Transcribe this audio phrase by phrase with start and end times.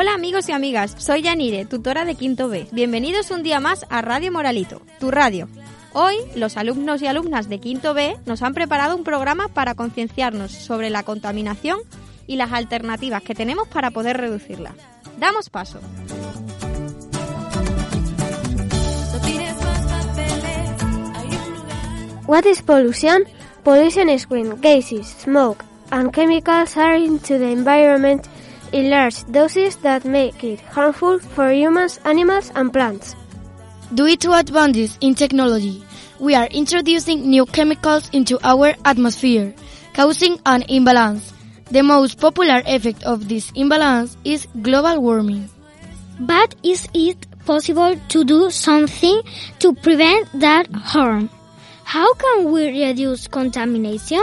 [0.00, 2.68] Hola amigos y amigas, soy Yanire, tutora de Quinto B.
[2.70, 5.48] Bienvenidos un día más a Radio Moralito, tu radio.
[5.92, 10.52] Hoy, los alumnos y alumnas de Quinto B nos han preparado un programa para concienciarnos
[10.52, 11.80] sobre la contaminación
[12.28, 14.72] y las alternativas que tenemos para poder reducirla.
[15.18, 15.80] Damos paso.
[22.28, 23.24] What is pollution?
[23.64, 28.28] Pollution is when gases, smoke, and chemicals are into the environment
[28.72, 33.14] in large doses that make it harmful for humans, animals, and plants.
[33.94, 35.82] Due to advances in technology,
[36.20, 39.54] we are introducing new chemicals into our atmosphere,
[39.94, 41.32] causing an imbalance.
[41.70, 45.48] The most popular effect of this imbalance is global warming.
[46.20, 49.22] But is it possible to do something
[49.60, 51.30] to prevent that harm?
[51.84, 54.22] How can we reduce contamination?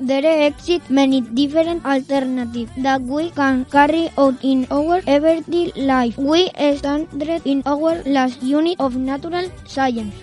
[0.00, 6.16] There exist many different alternatives that we can carry out in our everyday life.
[6.16, 10.14] We studied in our last unit of natural science.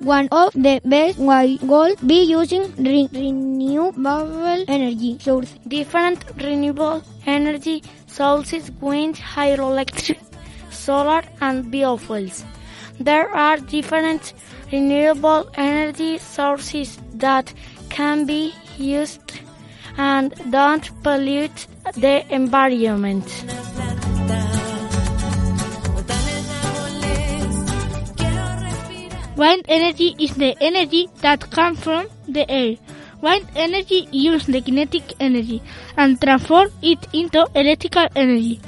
[0.00, 5.56] One of the best ways would be using re- renewable energy sources.
[5.68, 10.18] Different renewable energy sources wind, hydroelectric,
[10.70, 12.44] solar and biofuels.
[12.98, 14.34] There are different
[14.72, 17.54] renewable energy sources that
[17.90, 19.40] can be used
[19.96, 23.26] and don't pollute the environment.
[29.36, 32.76] Wind energy is the energy that comes from the air.
[33.20, 35.62] Wind energy uses the kinetic energy
[35.96, 38.60] and transforms it into electrical energy.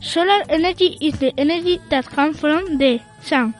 [0.00, 3.54] Solar energy is the energy that comes from the sun.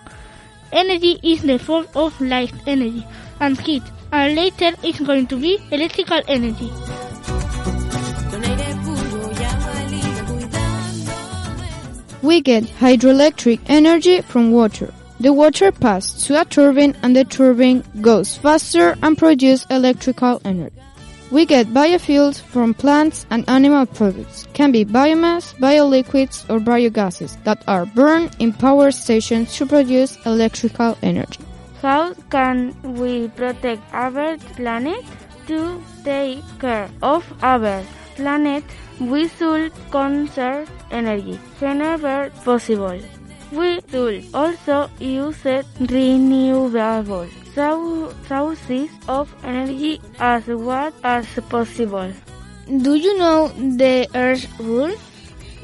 [0.73, 3.07] Energy is the form of light energy
[3.41, 6.71] and heat, and later it's going to be electrical energy.
[12.21, 14.93] We get hydroelectric energy from water.
[15.21, 20.78] The water passes to a turbine and the turbine goes faster and produces electrical energy.
[21.31, 24.47] We get biofuels from plants and animal products.
[24.55, 30.97] Can be biomass, bioliquids or biogases that are burned in power stations to produce electrical
[31.03, 31.41] energy.
[31.83, 35.05] How can we protect our planet?
[35.49, 37.83] To take care of our
[38.17, 38.65] planet,
[39.01, 43.01] we should conserve energy whenever possible.
[43.53, 45.45] We should also use
[45.81, 48.13] renewable sou-
[48.69, 52.13] sources of energy as much as possible.
[52.69, 54.93] Do you know the Earth rule?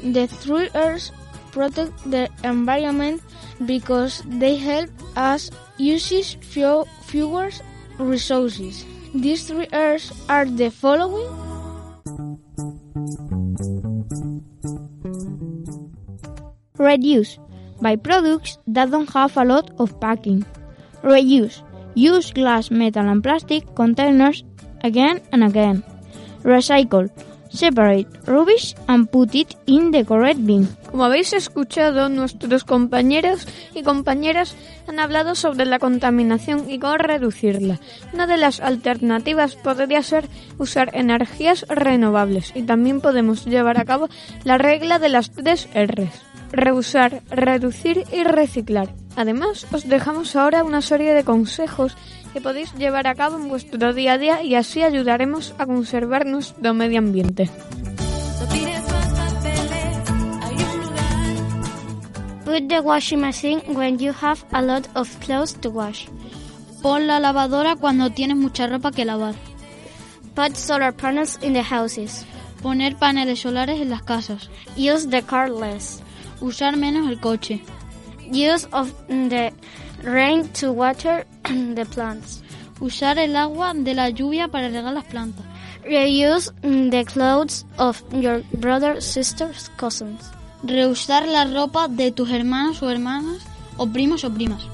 [0.01, 1.11] The three Earths
[1.51, 3.21] protect the environment
[3.65, 7.49] because they help us use few, fewer
[7.99, 8.85] resources.
[9.13, 11.29] These three Earths are the following.
[16.77, 17.39] Reduce.
[17.81, 20.45] by products that don't have a lot of packing.
[21.03, 21.64] Reuse.
[21.95, 24.43] Use glass, metal and plastic containers
[24.83, 25.83] again and again.
[26.43, 27.09] Recycle.
[27.49, 30.67] Separate rubbish and put it in the correct bin.
[30.91, 34.55] Como habéis escuchado, nuestros compañeros y compañeras
[34.87, 37.79] han hablado sobre la contaminación y cómo reducirla.
[38.13, 40.27] Una de las alternativas podría ser
[40.57, 44.09] usar energías renovables y también podemos llevar a cabo
[44.43, 46.11] la regla de las tres R's.
[46.51, 48.89] Reusar, reducir y reciclar.
[49.15, 51.95] Además, os dejamos ahora una serie de consejos
[52.33, 56.25] que podéis llevar a cabo en vuestro día a día y así ayudaremos a conservar
[56.25, 57.49] nuestro medio ambiente.
[62.43, 66.07] Put the washing machine when you have a lot of clothes to wash.
[66.81, 69.35] Pon la lavadora cuando tienes mucha ropa que lavar.
[70.35, 72.25] Put solar panels in the houses.
[72.61, 74.49] Poner paneles solares en las casas.
[74.75, 76.01] Use the car less.
[76.41, 77.61] Usar menos el coche.
[78.31, 79.51] Use of the
[80.03, 82.41] rain to water the plants.
[82.79, 85.45] Usar el agua de la lluvia para regar las plantas.
[85.83, 90.31] Reuse mm, the clothes of your brothers, sisters, cousins.
[90.63, 93.43] Reusar la ropa de tus hermanos o hermanas
[93.77, 94.67] o primos o primas.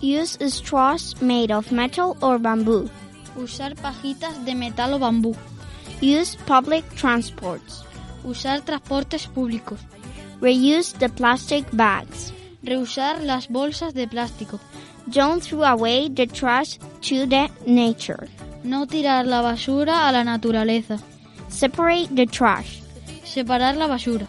[0.00, 2.88] Use straws made of metal or bamboo.
[3.36, 5.34] Usar pajitas de metal o bambú.
[6.00, 7.84] Use public transports.
[8.24, 9.80] Usar transportes públicos.
[10.42, 12.32] Reuse the plastic bags.
[12.64, 14.58] Reusar las bolsas de plástico.
[15.06, 18.26] Don't throw away the trash to the nature.
[18.64, 20.98] No tirar la basura a la naturaleza.
[21.48, 22.82] Separate the trash.
[23.22, 24.26] Separar la basura.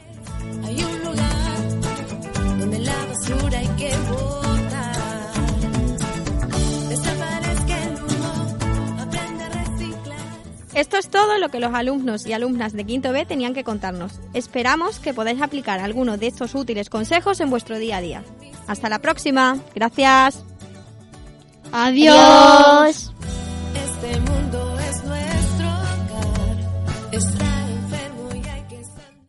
[10.76, 14.20] Esto es todo lo que los alumnos y alumnas de Quinto B tenían que contarnos.
[14.34, 18.24] Esperamos que podáis aplicar alguno de estos útiles consejos en vuestro día a día.
[18.68, 19.58] Hasta la próxima.
[19.76, 20.44] Gracias.
[21.72, 23.14] Adiós.
[23.76, 27.43] Este mundo es nuestro hogar.